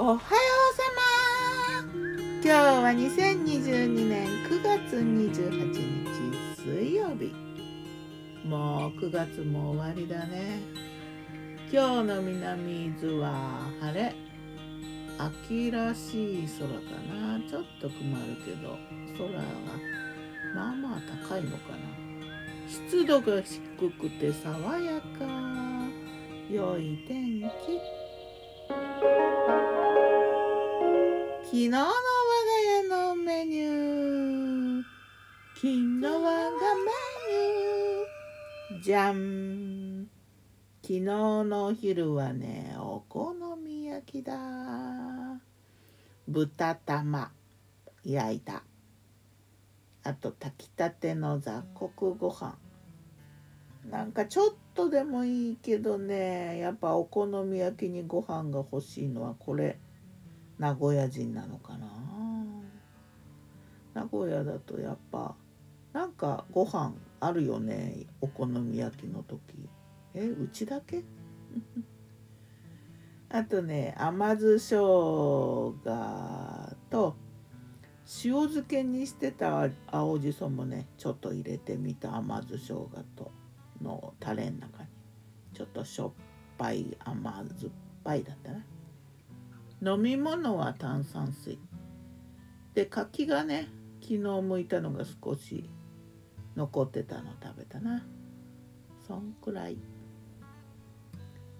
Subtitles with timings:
[0.00, 1.90] おはようさま。
[2.34, 7.34] 今日は2022年9月28日水曜日。
[8.46, 10.60] もう9月も終わりだね。
[11.72, 14.14] 今日の南伊豆は晴れ。
[15.18, 16.74] 秋らしい空か
[17.12, 17.40] な。
[17.50, 18.78] ちょっと曇るけど
[19.18, 19.42] 空が
[20.54, 21.78] まあまあ高いのかな。
[22.68, 25.26] 湿度が低くて爽やか。
[26.48, 27.48] 良い天気。
[31.48, 31.92] 昨日の我が
[32.62, 34.82] 家のメニュー。
[35.54, 36.90] 昨日我がメ
[38.70, 38.82] ニュー。
[38.82, 40.08] じゃん
[40.82, 44.36] 昨日のお昼はねお好み焼きだ。
[46.28, 47.30] 豚玉。
[48.04, 48.62] 焼いた。
[50.04, 52.58] あと炊きたての雑穀ご飯。
[53.90, 59.78] なんかちょっとでもいいけどねやっぱお好み焼きにご飯が欲しいのはこれ。
[60.58, 61.86] 名古屋人なのかな？
[63.94, 65.34] 名古屋だとやっぱ
[65.92, 68.06] なんかご飯あるよね？
[68.20, 69.40] お好み焼きの時。
[70.14, 71.04] えうちだけ？
[73.30, 75.74] あとね甘酢生姜
[76.90, 77.16] と
[78.24, 83.30] 塩漬けにしてた青じそもねちょっと入れてみた甘酢生姜と
[83.82, 84.88] のタレの中に。
[85.54, 86.12] ちょっとしょっ
[86.56, 87.72] ぱい甘酸っ
[88.04, 88.64] ぱいだったな。
[89.80, 91.58] 飲み物は炭酸水。
[92.74, 93.68] で柿がね
[94.00, 95.68] 昨日剥いたのが少し
[96.56, 97.32] 残ってたの。
[97.42, 98.04] 食べたな。
[99.06, 99.78] そんくらい。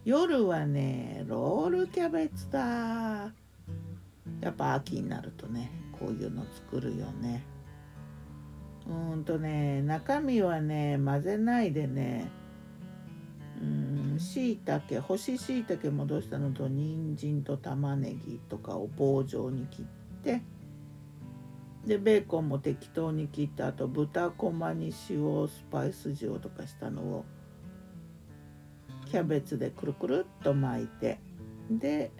[0.05, 3.33] 夜はねロールキャベツだ。
[4.41, 7.45] やっぱ秋になるとねこういうの作るよね。
[8.87, 12.31] うんとね中身はね混ぜないでね
[14.49, 19.85] しいたけ干ししいたけ戻したのと人参と玉ねぎとかを棒状に切っ
[20.23, 20.41] て
[21.85, 27.25] でベーコンも適当に切ったあと豚こまに塩スパイス塩とかしたのを
[29.07, 31.19] キャベツでくるくるっと巻いて
[31.71, 32.11] で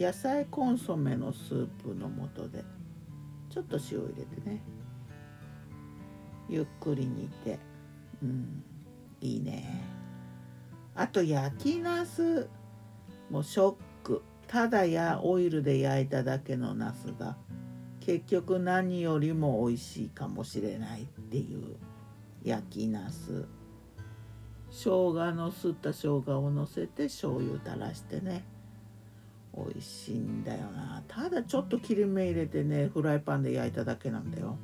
[0.00, 2.64] 野菜コンソメのスープの素で
[3.50, 4.62] ちょっと塩入れてね。
[6.48, 7.58] ゆっくり煮て。
[8.22, 8.64] うん
[9.20, 9.91] いいね。
[10.94, 12.48] あと焼きなす
[13.30, 14.22] もうショック。
[14.46, 17.36] ただやオイルで焼いただけのなすが
[18.00, 21.76] 結局何よりも美味しいかもしれないっていう
[22.44, 23.46] 焼きなす
[24.70, 28.44] 生姜のすった生姜をのせて醤油垂らしてね
[29.56, 31.02] 美味しいんだよな。
[31.08, 34.58] ただちょっと切り目入れてねフライパンで焼いただけなんだよ。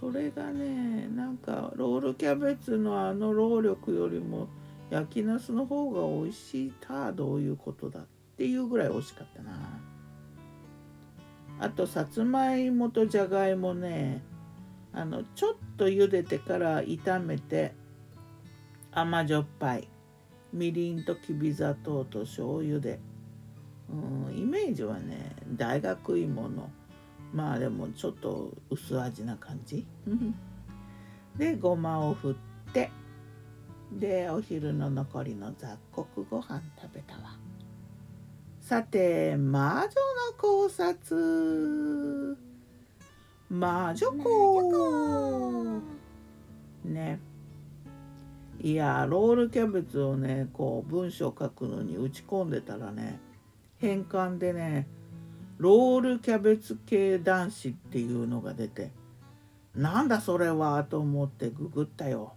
[0.00, 4.48] それがねなんかロールキャベツのあの労力よりも
[4.88, 6.72] 焼きなすの方が美味しい。
[6.80, 8.06] たどういうことだっ
[8.36, 9.52] ていうぐらい美味しかったな。
[11.60, 14.22] あとさつまいもとじゃがいもね
[14.94, 17.74] あのちょっと茹でてから炒めて
[18.90, 19.86] 甘じょっぱい
[20.52, 22.98] みりんときび砂糖と醤油で。
[23.92, 26.70] うんイメージはね大学芋の
[27.32, 29.86] まあでもちょっと薄味な感じ。
[31.36, 32.90] でごまを振って
[33.92, 37.38] でお昼の残りの雑穀ご飯食べたわ。
[38.60, 39.88] さて魔女の
[40.38, 42.36] 考察。
[43.48, 45.82] 魔女子
[46.84, 47.20] ね。
[48.62, 53.18] いやロールキャベツをねこう文章書くのに打ち込んでたらね
[53.78, 54.86] 変換でね
[55.60, 58.92] ロールキャベツ系男子っていうのが出て
[59.74, 62.32] なんだそれはと思ってググったよ。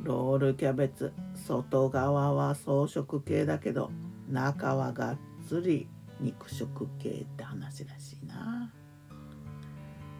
[0.00, 1.12] ロールキャベツ
[1.46, 3.92] 外側は装飾系だけど
[4.28, 5.18] 中はがっ
[5.48, 5.86] つり
[6.20, 8.72] 肉食系って話らしいな。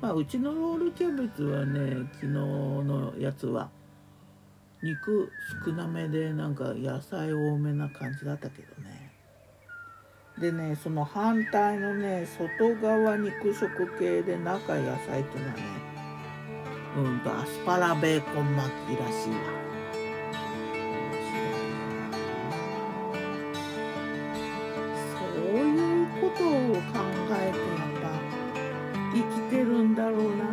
[0.01, 3.69] まあうちのロールキャベツはね昨日のやつは
[4.81, 5.29] 肉
[5.67, 8.88] 少なめでなんか野菜多めな感じだったけどね。
[10.41, 15.63] でねその反対のね外側肉食系で中野菜っていうのはね
[16.97, 19.37] うんとアスパラベーコン巻きらしいわ。
[25.13, 26.89] そういうことを考
[27.33, 28.07] えてやっぱ
[29.13, 30.45] 生きてるんだろうな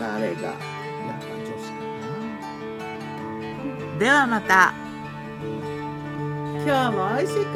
[0.00, 0.56] 誰がやっ
[1.20, 1.78] ぱ女子か
[3.92, 3.98] な。
[3.98, 4.83] ではまた。
[6.66, 7.52] 今日も美味しく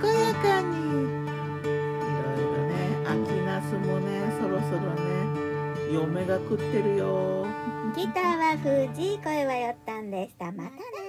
[0.00, 0.68] 健やかに。
[0.68, 2.72] いろいろね
[3.04, 5.02] 秋ナスもねそろそろね
[5.92, 7.44] 嫁が食ってるよ。
[7.96, 8.56] ギターは
[8.92, 10.52] 藤井声はよったんでした。
[10.52, 11.07] またね。